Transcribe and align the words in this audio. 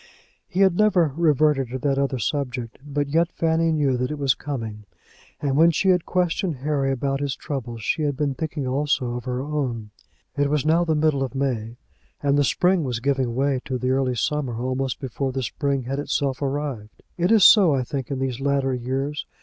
He 0.47 0.61
had 0.61 0.73
never 0.77 1.13
reverted 1.15 1.67
to 1.69 1.77
that 1.77 1.99
other 1.99 2.17
subject. 2.17 2.79
But 2.83 3.09
yet 3.09 3.31
Fanny 3.31 3.71
knew 3.71 3.97
that 3.97 4.09
it 4.09 4.17
was 4.17 4.33
coming, 4.33 4.85
and 5.39 5.55
when 5.55 5.69
she 5.69 5.89
had 5.89 6.07
questioned 6.07 6.55
Harry 6.55 6.91
about 6.91 7.19
his 7.19 7.35
troubles 7.35 7.83
she 7.83 8.01
had 8.01 8.17
been 8.17 8.33
thinking 8.33 8.65
also 8.65 9.13
of 9.13 9.25
her 9.25 9.43
own. 9.43 9.91
It 10.35 10.49
was 10.49 10.65
now 10.65 10.83
the 10.83 10.95
middle 10.95 11.21
of 11.21 11.35
May, 11.35 11.77
and 12.19 12.35
the 12.35 12.43
spring 12.43 12.83
was 12.83 12.99
giving 12.99 13.35
way 13.35 13.59
to 13.65 13.77
the 13.77 13.91
early 13.91 14.15
summer 14.15 14.59
almost 14.59 14.99
before 14.99 15.31
the 15.31 15.43
spring 15.43 15.83
had 15.83 15.99
itself 15.99 16.41
arrived. 16.41 17.03
It 17.15 17.31
is 17.31 17.43
so, 17.43 17.75
I 17.75 17.83
think, 17.83 18.09
in 18.09 18.17
these 18.17 18.39
latter 18.41 18.73
years. 18.73 19.27